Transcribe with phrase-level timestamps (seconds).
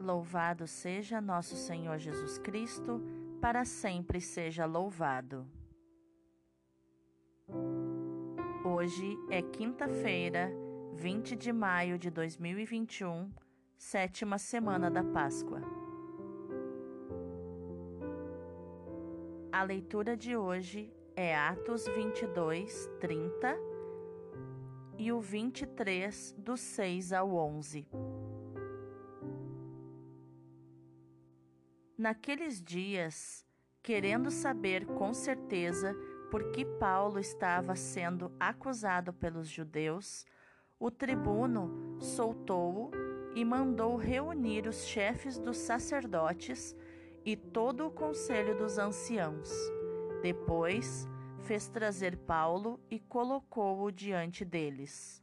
[0.00, 3.02] Louvado seja nosso Senhor Jesus Cristo,
[3.38, 5.46] para sempre seja louvado.
[8.64, 10.50] Hoje é quinta-feira,
[10.94, 13.30] 20 de maio de 2021,
[13.76, 15.60] sétima semana da Páscoa.
[19.52, 23.54] A leitura de hoje é Atos 22, 30
[24.96, 27.86] e o 23, do 6 ao 11.
[32.00, 33.44] Naqueles dias,
[33.82, 35.94] querendo saber com certeza
[36.30, 40.24] por que Paulo estava sendo acusado pelos judeus,
[40.78, 42.90] o tribuno soltou-o
[43.34, 46.74] e mandou reunir os chefes dos sacerdotes
[47.22, 49.50] e todo o conselho dos anciãos.
[50.22, 51.06] Depois,
[51.40, 55.22] fez trazer Paulo e colocou-o diante deles.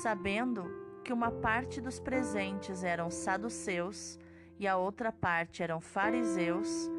[0.00, 0.64] Sabendo
[1.02, 4.16] que uma parte dos presentes eram saduceus,
[4.58, 6.90] e a outra parte eram fariseus,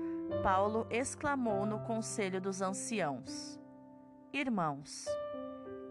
[0.43, 3.59] Paulo exclamou no conselho dos anciãos:
[4.33, 5.05] Irmãos,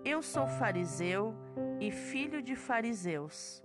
[0.05, 1.35] eu sou fariseu
[1.81, 3.63] e filho de fariseus.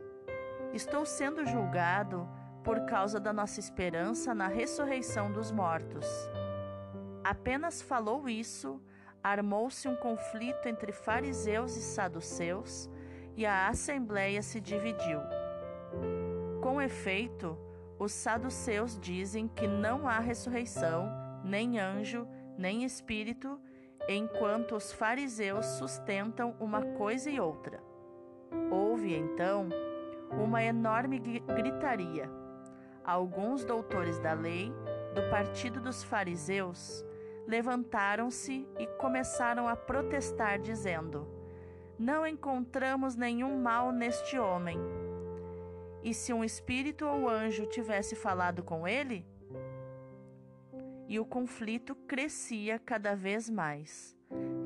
[0.73, 2.28] Estou sendo julgado
[2.64, 6.06] por causa da nossa esperança na ressurreição dos mortos.
[7.23, 8.81] Apenas falou isso,
[9.23, 12.89] armou-se um conflito entre fariseus e saduceus,
[13.36, 15.19] e a assembleia se dividiu.
[16.61, 17.58] Com efeito,
[18.00, 21.11] os saduceus dizem que não há ressurreição,
[21.44, 22.25] nem anjo,
[22.58, 23.59] nem espírito,
[24.08, 27.83] enquanto os fariseus sustentam uma coisa e outra.
[28.72, 29.67] Houve então
[30.31, 32.30] uma enorme gritaria.
[33.03, 34.72] Alguns doutores da lei,
[35.13, 37.06] do partido dos fariseus,
[37.45, 41.28] levantaram-se e começaram a protestar, dizendo:
[41.97, 44.80] Não encontramos nenhum mal neste homem
[46.03, 49.25] e se um espírito ou anjo tivesse falado com ele?
[51.07, 54.16] E o conflito crescia cada vez mais.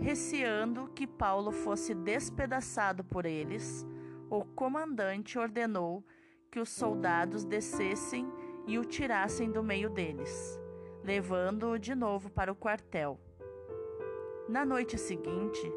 [0.02, 3.86] Receando que Paulo fosse despedaçado por eles,
[4.30, 6.04] o comandante ordenou
[6.52, 8.30] que os soldados descessem
[8.68, 10.60] e o tirassem do meio deles,
[11.04, 13.20] levando-o de novo para o quartel.
[14.48, 15.72] Na noite seguinte,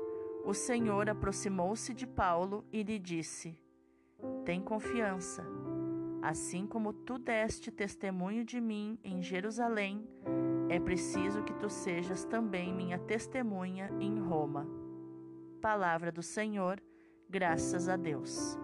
[0.45, 3.59] o Senhor aproximou-se de Paulo e lhe disse:
[4.45, 5.45] tem confiança.
[6.23, 10.09] Assim como tu deste testemunho de mim em Jerusalém,
[10.69, 14.67] é preciso que tu sejas também minha testemunha em Roma.
[15.61, 16.83] Palavra do Senhor,
[17.29, 18.59] graças a Deus.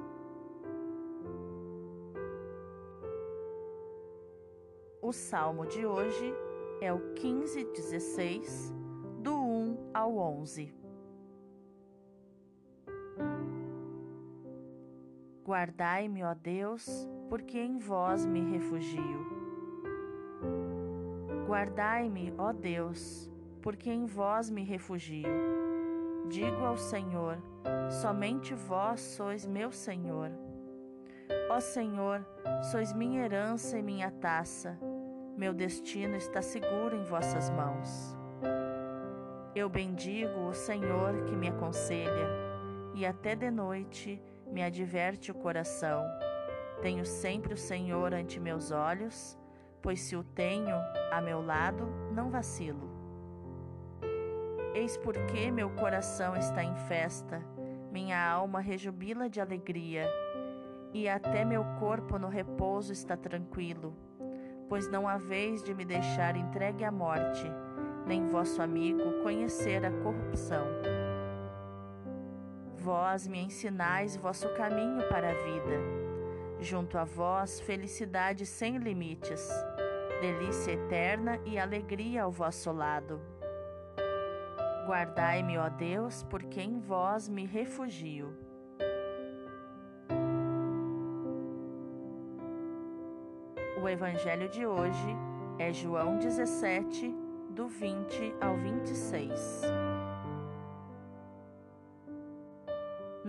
[5.01, 6.35] O salmo de hoje
[6.81, 8.73] é o 1516,
[9.21, 10.82] do 1 ao 11.
[15.45, 19.27] Guardai-me, ó Deus, porque em vós me refugio.
[21.49, 23.29] Guardai-me, ó Deus,
[23.61, 25.29] porque em vós me refugio.
[26.29, 27.39] Digo ao Senhor:
[27.91, 30.31] somente vós sois meu Senhor.
[31.51, 32.25] Ó Senhor,
[32.71, 34.79] sois minha herança e minha taça.
[35.37, 38.17] Meu destino está seguro em vossas mãos.
[39.57, 42.29] Eu bendigo o Senhor que me aconselha,
[42.95, 44.23] e até de noite
[44.53, 46.05] me adverte o coração.
[46.83, 49.39] Tenho sempre o Senhor ante meus olhos,
[49.81, 50.77] pois se o tenho
[51.11, 52.91] a meu lado, não vacilo.
[54.75, 57.43] Eis porque meu coração está em festa,
[57.91, 60.07] minha alma rejubila de alegria,
[60.93, 63.97] e até meu corpo no repouso está tranquilo,
[64.69, 67.45] pois não há vez de me deixar entregue à morte,
[68.07, 70.67] nem vosso amigo conhecer a corrupção.
[72.83, 75.79] Vós me ensinais vosso caminho para a vida.
[76.59, 79.49] Junto a vós, felicidade sem limites,
[80.21, 83.21] delícia eterna e alegria ao vosso lado.
[84.85, 88.37] Guardai-me, ó Deus, porque em vós me refugio.
[93.81, 95.17] O evangelho de hoje
[95.57, 97.15] é João 17,
[97.51, 99.63] do 20 ao 26.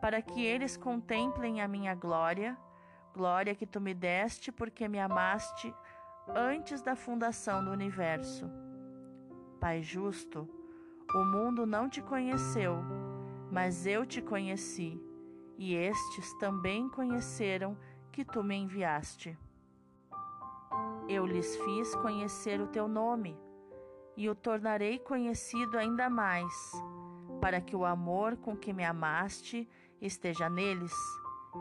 [0.00, 2.56] para que eles contemplem a minha glória,
[3.12, 5.74] glória que tu me deste porque me amaste
[6.28, 8.50] antes da fundação do universo.
[9.60, 10.48] Pai justo,
[11.14, 12.76] o mundo não te conheceu,
[13.50, 14.98] mas eu te conheci,
[15.58, 17.76] e estes também conheceram
[18.10, 19.36] que tu me enviaste.
[21.08, 23.36] Eu lhes fiz conhecer o teu nome
[24.16, 26.54] e o tornarei conhecido ainda mais,
[27.40, 29.68] para que o amor com que me amaste
[30.00, 30.92] esteja neles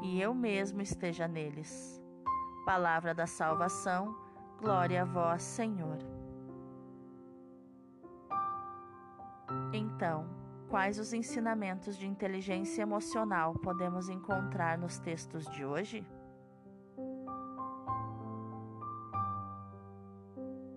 [0.02, 2.02] e eu mesmo esteja neles.
[2.66, 4.16] Palavra da salvação,
[4.60, 5.98] glória a vós, Senhor.
[9.74, 10.30] Então,
[10.70, 16.06] quais os ensinamentos de inteligência emocional podemos encontrar nos textos de hoje?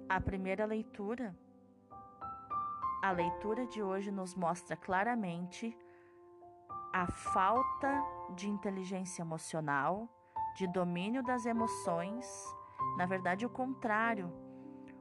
[0.09, 1.37] A primeira leitura.
[3.03, 5.77] A leitura de hoje nos mostra claramente
[6.93, 8.05] a falta
[8.37, 10.09] de inteligência emocional,
[10.57, 12.27] de domínio das emoções,
[12.97, 14.31] na verdade, o contrário.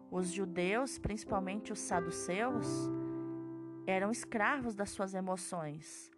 [0.10, 2.68] Os judeus, principalmente os saduceus,
[3.86, 6.10] eram escravos das suas emoções.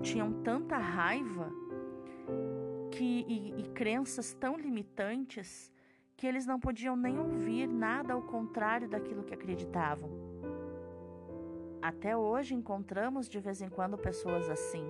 [0.00, 1.50] Tinham tanta raiva
[2.90, 5.72] que, e, e crenças tão limitantes
[6.16, 10.41] que eles não podiam nem ouvir nada ao contrário daquilo que acreditavam.
[11.82, 14.86] Até hoje encontramos de vez em quando pessoas assim.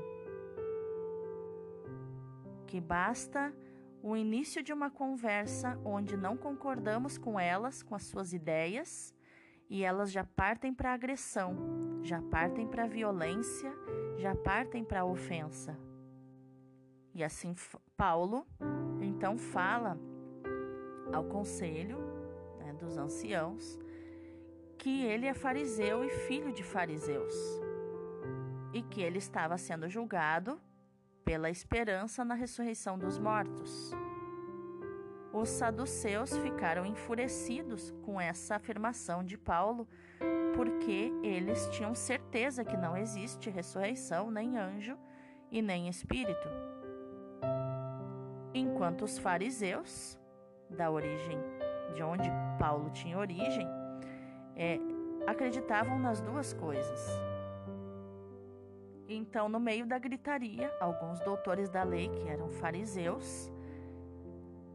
[2.66, 3.50] Que basta
[4.02, 9.14] o início de uma conversa onde não concordamos com elas, com as suas ideias,
[9.70, 11.56] e elas já partem para agressão,
[12.02, 13.72] já partem para violência,
[14.18, 15.78] já partem para ofensa.
[17.14, 17.54] E assim
[17.96, 18.46] Paulo
[19.00, 19.98] então fala
[21.10, 21.98] ao conselho
[22.58, 23.78] né, dos anciãos
[24.82, 27.32] que ele é fariseu e filho de fariseus
[28.72, 30.60] e que ele estava sendo julgado
[31.24, 33.92] pela esperança na ressurreição dos mortos.
[35.32, 39.86] Os saduceus ficaram enfurecidos com essa afirmação de Paulo,
[40.56, 44.98] porque eles tinham certeza que não existe ressurreição, nem anjo
[45.48, 46.48] e nem espírito.
[48.52, 50.18] Enquanto os fariseus
[50.68, 51.38] da origem,
[51.94, 53.81] de onde Paulo tinha origem,
[54.56, 54.78] é,
[55.26, 57.08] acreditavam nas duas coisas.
[59.08, 63.52] Então, no meio da gritaria, alguns doutores da lei, que eram fariseus,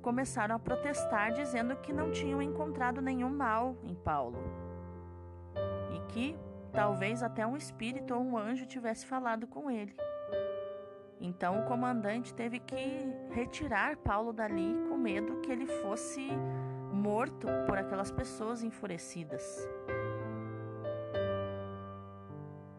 [0.01, 4.37] começaram a protestar, dizendo que não tinham encontrado nenhum mal em Paulo
[5.93, 6.37] e que
[6.71, 9.95] talvez até um espírito ou um anjo tivesse falado com ele.
[11.19, 16.29] Então o comandante teve que retirar Paulo dali com medo que ele fosse
[16.97, 19.69] morto por aquelas pessoas enfurecidas.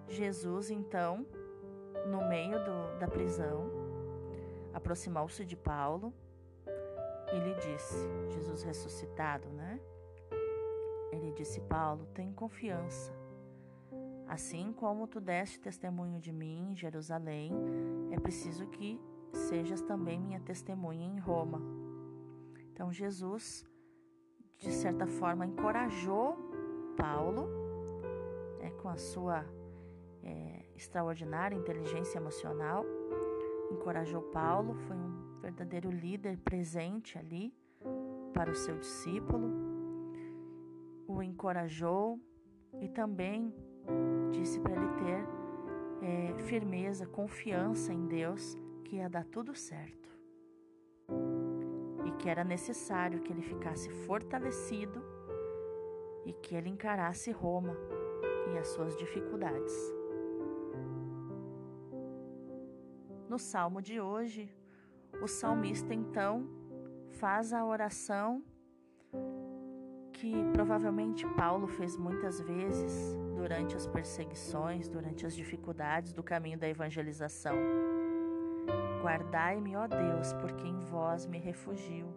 [0.08, 1.24] Jesus, então,
[2.06, 3.70] no meio do, da prisão,
[4.74, 6.12] aproximou-se de Paulo
[7.32, 9.80] e lhe disse: Jesus ressuscitado, né?
[11.12, 13.16] Ele disse: Paulo, tem confiança.
[14.26, 17.52] Assim como tu deste testemunho de mim em Jerusalém,
[18.10, 19.00] é preciso que
[19.32, 21.62] sejas também minha testemunha em Roma.
[22.72, 23.64] Então, Jesus,
[24.58, 26.36] de certa forma, encorajou
[26.96, 27.48] Paulo,
[28.58, 29.46] né, com a sua
[30.22, 32.84] é, extraordinária inteligência emocional,
[33.70, 37.54] encorajou Paulo, foi um verdadeiro líder presente ali
[38.34, 39.48] para o seu discípulo,
[41.06, 42.20] o encorajou
[42.80, 43.54] e também
[44.32, 45.28] disse para ele ter
[46.02, 50.17] é, firmeza, confiança em Deus que ia dar tudo certo
[52.18, 55.02] que era necessário que ele ficasse fortalecido
[56.26, 57.76] e que ele encarasse Roma
[58.52, 59.74] e as suas dificuldades.
[63.28, 64.50] No salmo de hoje,
[65.22, 66.48] o salmista então
[67.20, 68.42] faz a oração
[70.12, 76.68] que provavelmente Paulo fez muitas vezes durante as perseguições, durante as dificuldades do caminho da
[76.68, 77.54] evangelização.
[79.08, 82.14] Guardai-me, ó Deus, porque em vós me refugio.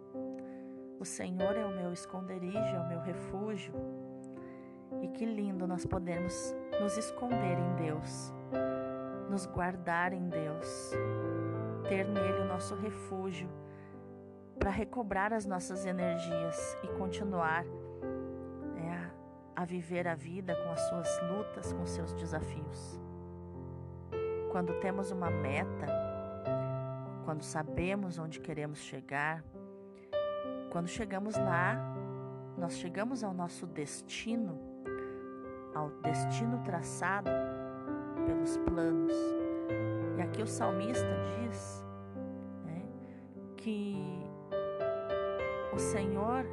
[1.00, 3.72] O Senhor é o meu esconderijo, é o meu refúgio.
[5.00, 8.30] E que lindo nós podemos nos esconder em Deus,
[9.30, 10.92] nos guardar em Deus,
[11.88, 13.48] ter nele o nosso refúgio,
[14.58, 17.64] para recobrar as nossas energias e continuar
[18.74, 19.10] né,
[19.56, 23.00] a viver a vida com as suas lutas, com seus desafios.
[24.50, 26.01] Quando temos uma meta,
[27.32, 29.42] quando sabemos onde queremos chegar,
[30.70, 31.78] quando chegamos lá,
[32.58, 34.60] nós chegamos ao nosso destino,
[35.74, 37.30] ao destino traçado
[38.26, 39.14] pelos planos.
[40.18, 41.08] E aqui o salmista
[41.40, 41.82] diz
[42.66, 42.82] né,
[43.56, 43.96] que
[45.72, 46.44] o Senhor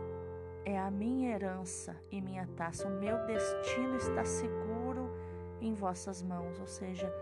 [0.64, 5.12] é a minha herança e minha taça, o meu destino está seguro
[5.60, 7.14] em vossas mãos, ou seja,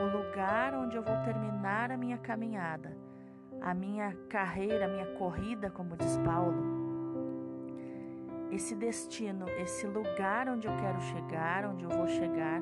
[0.00, 3.01] o lugar onde eu vou terminar a minha caminhada
[3.62, 6.82] a minha carreira, a minha corrida, como diz Paulo,
[8.50, 12.60] esse destino, esse lugar onde eu quero chegar, onde eu vou chegar,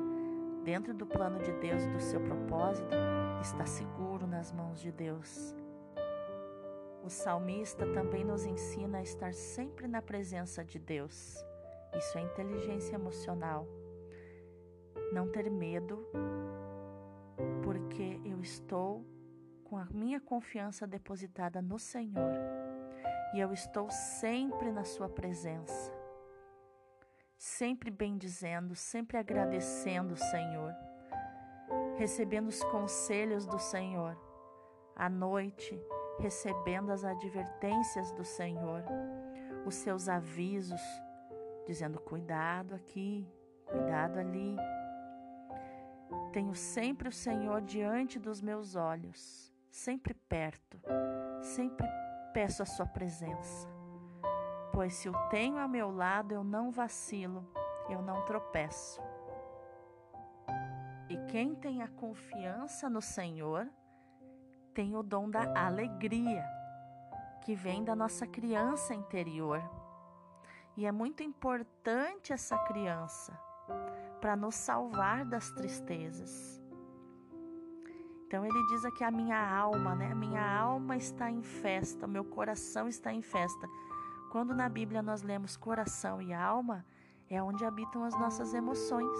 [0.63, 2.95] dentro do plano de Deus e do seu propósito,
[3.41, 5.55] está seguro nas mãos de Deus.
[7.03, 11.43] O salmista também nos ensina a estar sempre na presença de Deus.
[11.97, 13.67] Isso é inteligência emocional.
[15.11, 16.05] Não ter medo,
[17.63, 19.03] porque eu estou
[19.71, 22.33] com a minha confiança depositada no Senhor.
[23.33, 25.93] E eu estou sempre na Sua presença,
[27.37, 30.75] sempre bendizendo, sempre agradecendo o Senhor,
[31.95, 34.17] recebendo os conselhos do Senhor,
[34.93, 35.81] à noite,
[36.19, 38.83] recebendo as advertências do Senhor,
[39.65, 40.81] os seus avisos,
[41.65, 43.25] dizendo: cuidado aqui,
[43.65, 44.57] cuidado ali.
[46.33, 50.77] Tenho sempre o Senhor diante dos meus olhos sempre perto,
[51.41, 51.87] sempre
[52.33, 53.67] peço a Sua presença.
[54.73, 57.47] Pois se o tenho ao meu lado, eu não vacilo,
[57.89, 59.01] eu não tropeço.
[61.09, 63.67] E quem tem a confiança no Senhor
[64.73, 66.45] tem o dom da alegria,
[67.41, 69.61] que vem da nossa criança interior.
[70.77, 73.37] E é muito importante essa criança
[74.21, 76.60] para nos salvar das tristezas
[78.31, 80.13] então ele diz aqui a minha alma, né?
[80.13, 83.67] A minha alma está em festa, meu coração está em festa.
[84.31, 86.85] Quando na Bíblia nós lemos coração e alma,
[87.29, 89.17] é onde habitam as nossas emoções: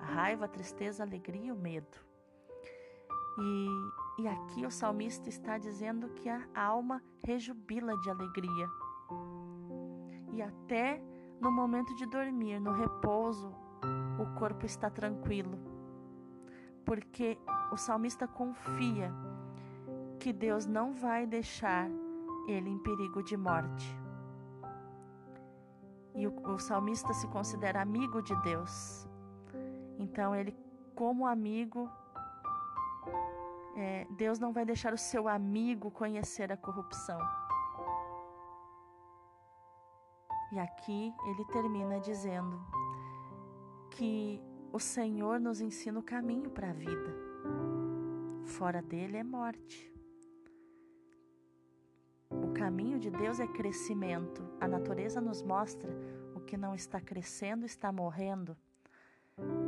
[0.00, 1.98] a raiva, a tristeza, a alegria e o medo.
[3.40, 8.68] E, e aqui o salmista está dizendo que a alma rejubila de alegria.
[10.32, 11.02] E até
[11.40, 13.52] no momento de dormir, no repouso,
[14.20, 15.58] o corpo está tranquilo.
[16.84, 17.36] Porque
[17.72, 19.12] o salmista confia
[20.18, 21.88] que Deus não vai deixar
[22.48, 23.86] ele em perigo de morte.
[26.14, 29.06] E o, o salmista se considera amigo de Deus.
[29.98, 30.56] Então, ele,
[30.94, 31.90] como amigo,
[33.76, 37.20] é, Deus não vai deixar o seu amigo conhecer a corrupção.
[40.52, 42.58] E aqui ele termina dizendo
[43.90, 44.40] que
[44.72, 47.25] o Senhor nos ensina o caminho para a vida.
[48.44, 49.92] Fora dele é morte.
[52.30, 54.42] O caminho de Deus é crescimento.
[54.60, 55.90] A natureza nos mostra
[56.34, 58.56] o que não está crescendo está morrendo.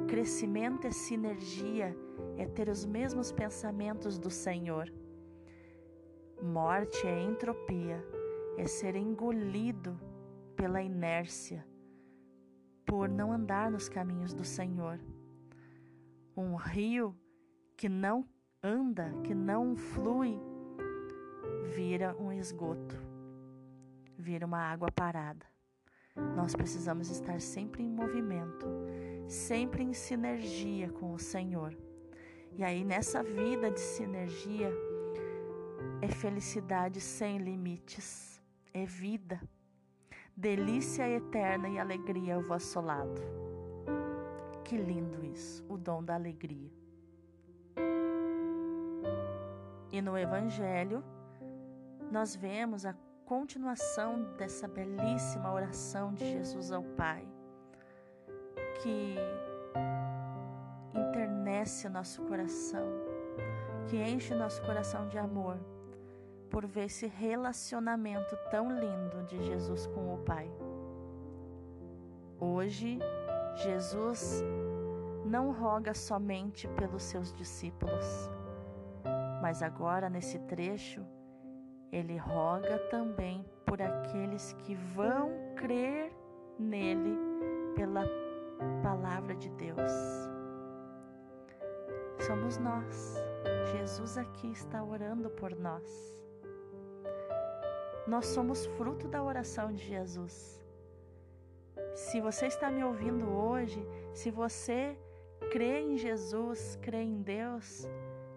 [0.09, 1.95] Crescimento é sinergia,
[2.37, 4.91] é ter os mesmos pensamentos do Senhor.
[6.43, 8.03] Morte é entropia,
[8.57, 10.01] é ser engolido
[10.57, 11.67] pela inércia,
[12.87, 14.99] por não andar nos caminhos do Senhor.
[16.37, 17.15] Um rio
[17.79, 18.27] que não
[18.61, 20.37] anda, que não flui,
[21.77, 22.97] vira um esgoto,
[24.19, 25.47] vira uma água parada.
[26.35, 28.67] Nós precisamos estar sempre em movimento,
[29.29, 31.73] sempre em sinergia com o Senhor.
[32.57, 34.73] E aí, nessa vida de sinergia,
[36.03, 38.43] é felicidade sem limites,
[38.75, 39.41] é vida,
[40.37, 43.23] delícia eterna e alegria ao vosso lado.
[44.65, 46.78] Que lindo isso, o dom da alegria.
[49.91, 51.03] E no Evangelho,
[52.11, 57.27] nós vemos a continuação dessa belíssima oração de Jesus ao Pai,
[58.83, 59.17] que
[60.95, 62.87] internece o nosso coração,
[63.87, 65.59] que enche o nosso coração de amor
[66.51, 70.51] por ver esse relacionamento tão lindo de Jesus com o Pai.
[72.41, 72.99] Hoje,
[73.57, 74.43] Jesus
[75.25, 78.31] não roga somente pelos seus discípulos,
[79.41, 81.05] mas agora, nesse trecho,
[81.91, 86.13] ele roga também por aqueles que vão crer
[86.59, 87.17] nele
[87.75, 88.05] pela
[88.83, 89.93] palavra de Deus.
[92.19, 93.17] Somos nós.
[93.73, 96.19] Jesus aqui está orando por nós.
[98.07, 100.59] nós somos fruto da oração de Jesus.
[101.95, 104.99] Se você está me ouvindo hoje, se você
[105.51, 107.87] crê em Jesus, crê em Deus,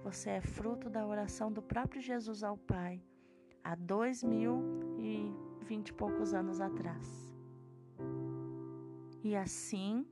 [0.03, 3.01] você é fruto da oração do próprio Jesus ao Pai,
[3.63, 4.63] há dois mil
[4.97, 5.31] e
[5.61, 7.35] vinte e poucos anos atrás.
[9.23, 10.05] E assim,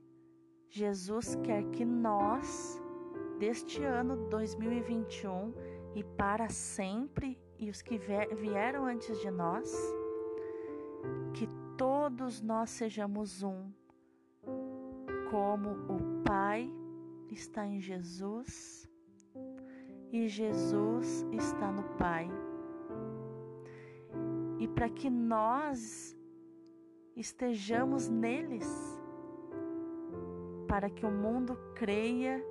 [0.68, 2.80] Jesus quer que nós,
[3.38, 5.52] deste ano 2021
[5.94, 9.74] e para sempre, e os que vieram antes de nós,
[11.34, 13.70] que todos nós sejamos um,
[15.30, 16.70] como o Pai
[17.28, 18.89] está em Jesus
[20.12, 22.28] e Jesus está no Pai.
[24.58, 26.16] E para que nós
[27.16, 28.68] estejamos neles,
[30.66, 32.44] para que o mundo creia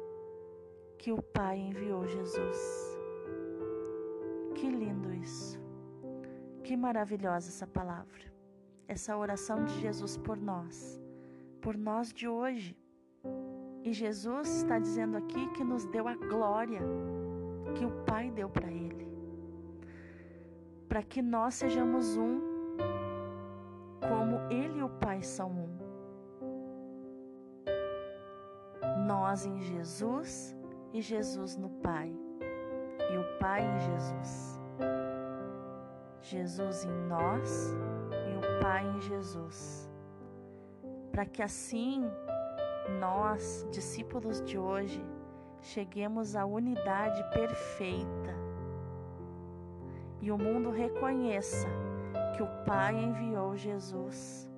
[0.97, 2.97] que o Pai enviou Jesus.
[4.55, 5.59] Que lindo isso.
[6.63, 8.29] Que maravilhosa essa palavra.
[8.87, 10.99] Essa oração de Jesus por nós,
[11.61, 12.75] por nós de hoje.
[13.83, 16.81] E Jesus está dizendo aqui que nos deu a glória
[17.73, 19.07] que o Pai deu para Ele,
[20.87, 22.41] para que nós sejamos um,
[24.07, 25.69] como Ele e o Pai são um.
[29.05, 30.55] Nós em Jesus
[30.93, 32.11] e Jesus no Pai,
[33.11, 34.59] e o Pai em Jesus.
[36.21, 37.73] Jesus em nós
[38.29, 39.89] e o Pai em Jesus.
[41.11, 42.03] Para que assim
[42.99, 45.03] nós, discípulos de hoje,
[45.61, 48.35] cheguemos à unidade perfeita
[50.21, 51.67] e o mundo reconheça
[52.35, 54.49] que o Pai enviou Jesus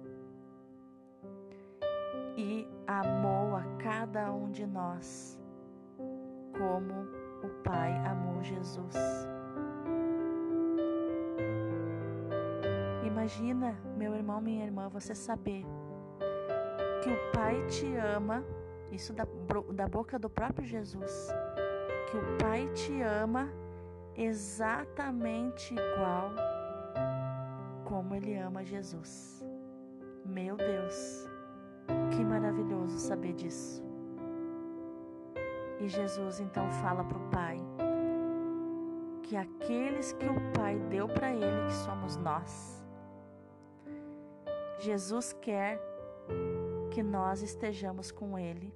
[2.37, 5.39] e amou a cada um de nós
[6.57, 6.93] como
[7.43, 8.95] o Pai amou Jesus.
[13.05, 15.65] Imagina, meu irmão, minha irmã, você saber
[17.03, 18.43] que o Pai te ama,
[18.91, 19.25] isso da,
[19.73, 21.29] da boca do próprio Jesus,
[22.09, 23.49] que o Pai te ama
[24.15, 26.31] exatamente igual
[27.85, 29.43] como Ele ama Jesus.
[30.25, 31.27] Meu Deus,
[32.11, 33.83] que maravilhoso saber disso.
[35.79, 37.57] E Jesus então fala para o Pai
[39.23, 42.83] que aqueles que o Pai deu para Ele, que somos nós,
[44.79, 45.79] Jesus quer
[46.91, 48.73] que nós estejamos com Ele,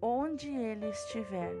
[0.00, 1.52] onde Ele estiver,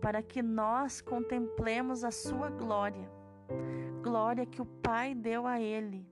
[0.00, 3.08] para que nós contemplemos a Sua glória,
[4.02, 6.06] glória que o Pai deu a Ele,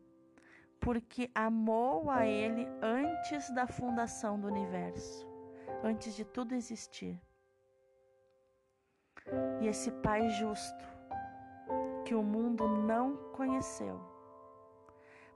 [0.79, 5.27] porque amou a Ele antes da fundação do universo,
[5.83, 7.21] antes de tudo existir.
[9.61, 10.85] E esse Pai justo,
[12.05, 14.01] que o mundo não conheceu,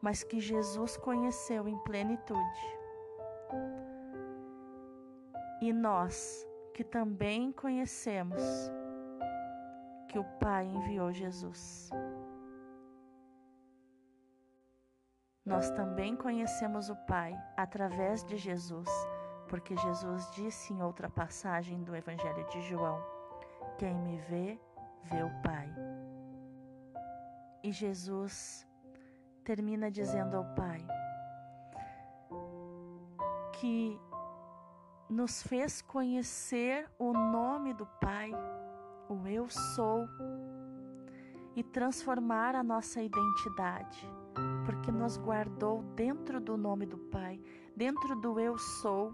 [0.00, 2.74] mas que Jesus conheceu em plenitude.
[5.64, 8.42] E nós, que também conhecemos
[10.11, 11.88] que o Pai enviou Jesus.
[15.42, 18.90] Nós também conhecemos o Pai através de Jesus,
[19.48, 23.03] porque Jesus disse em outra passagem do Evangelho de João:
[23.79, 24.61] Quem me vê,
[25.05, 25.74] vê o Pai.
[27.62, 28.68] E Jesus
[29.42, 30.87] termina dizendo ao Pai
[33.59, 33.98] que
[35.14, 38.31] nos fez conhecer o nome do Pai,
[39.09, 40.09] o Eu Sou,
[41.57, 44.07] e transformar a nossa identidade,
[44.66, 47.40] porque nos guardou dentro do nome do Pai,
[47.77, 49.12] dentro do Eu Sou,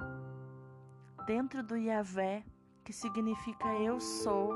[1.27, 2.45] dentro do Yahvé,
[2.83, 4.55] que significa Eu Sou.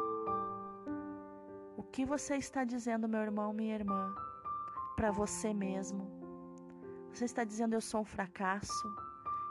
[1.76, 4.14] O que você está dizendo, meu irmão, minha irmã?
[4.94, 6.08] para você mesmo.
[7.12, 8.96] Você está dizendo: Eu sou um fracasso,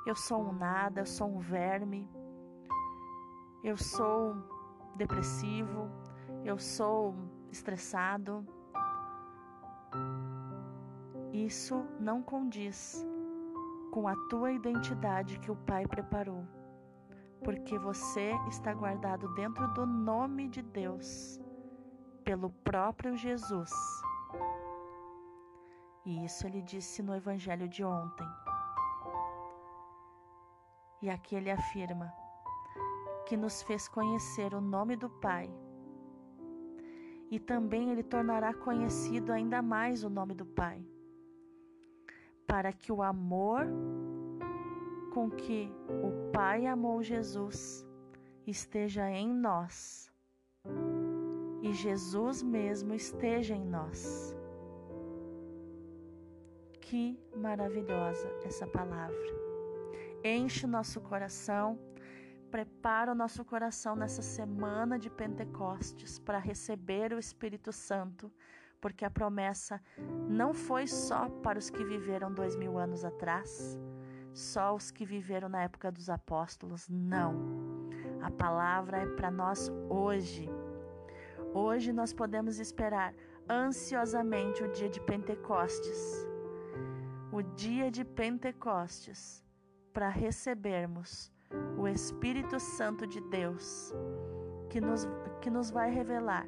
[0.06, 2.10] eu sou um nada, eu sou um verme,
[3.64, 4.36] eu sou
[4.96, 5.90] depressivo,
[6.44, 7.16] eu sou
[7.50, 8.46] estressado.
[11.32, 13.06] Isso não condiz
[13.92, 16.46] com a tua identidade que o Pai preparou,
[17.44, 21.40] porque você está guardado dentro do nome de Deus,
[22.26, 23.72] pelo próprio Jesus.
[26.06, 28.28] E isso ele disse no evangelho de ontem.
[31.04, 32.14] E aqui ele afirma
[33.26, 35.54] que nos fez conhecer o nome do Pai.
[37.30, 40.82] E também ele tornará conhecido ainda mais o nome do Pai,
[42.48, 43.68] para que o amor
[45.14, 47.86] com que o Pai amou Jesus
[48.48, 50.10] esteja em nós
[51.62, 54.38] e Jesus mesmo esteja em nós
[56.80, 59.53] Que maravilhosa essa palavra.
[60.24, 61.78] Enche o nosso coração,
[62.50, 68.32] prepara o nosso coração nessa semana de Pentecostes para receber o Espírito Santo,
[68.80, 69.82] porque a promessa
[70.30, 73.78] não foi só para os que viveram dois mil anos atrás,
[74.34, 77.90] só os que viveram na época dos apóstolos, não.
[78.22, 80.50] A palavra é para nós hoje.
[81.54, 83.14] Hoje nós podemos esperar
[83.50, 86.26] ansiosamente o dia de Pentecostes.
[87.30, 89.44] O dia de Pentecostes,
[89.94, 91.32] para recebermos
[91.78, 93.94] o Espírito Santo de Deus,
[94.70, 95.08] que nos,
[95.42, 96.48] que nos vai revelar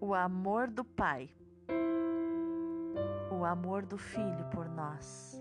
[0.00, 1.30] o amor do Pai,
[3.30, 5.40] o amor do Filho por nós.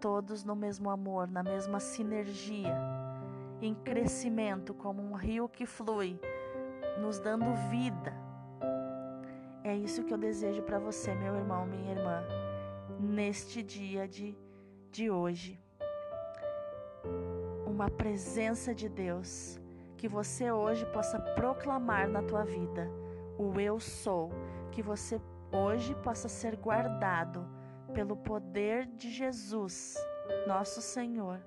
[0.00, 2.74] Todos no mesmo amor, na mesma sinergia,
[3.60, 6.18] em crescimento, como um rio que flui,
[7.00, 8.24] nos dando vida
[9.64, 12.22] é isso que eu desejo para você, meu irmão, minha irmã,
[13.00, 14.36] neste dia de,
[14.92, 15.58] de hoje.
[17.74, 19.60] Uma presença de Deus
[19.96, 22.88] que você hoje possa proclamar na tua vida.
[23.36, 24.30] O eu sou,
[24.70, 27.44] que você hoje possa ser guardado
[27.92, 29.96] pelo poder de Jesus,
[30.46, 31.40] nosso Senhor,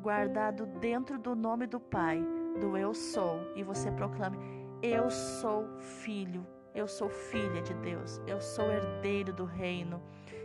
[0.00, 2.20] guardado dentro do nome do Pai,
[2.60, 4.36] do eu sou, e você proclame:
[4.82, 10.02] Eu sou filho eu sou filha de Deus, eu sou herdeiro do reino,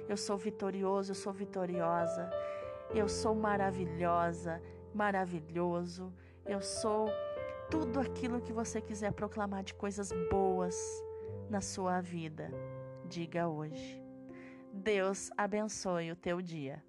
[0.10, 2.30] eu sou vitorioso, eu sou vitoriosa,
[2.94, 4.62] eu sou maravilhosa,
[4.94, 6.14] maravilhoso,
[6.46, 7.08] eu sou
[7.70, 10.76] tudo aquilo que você quiser proclamar de coisas boas
[11.50, 12.52] na sua vida.
[13.06, 14.02] Diga hoje.
[14.74, 16.84] Deus abençoe o teu dia.